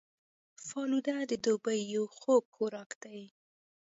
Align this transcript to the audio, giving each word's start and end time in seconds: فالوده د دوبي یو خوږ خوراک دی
فالوده 0.67 1.15
د 1.31 1.33
دوبي 1.45 1.79
یو 1.95 2.05
خوږ 2.17 2.43
خوراک 2.55 2.89
دی 3.03 3.21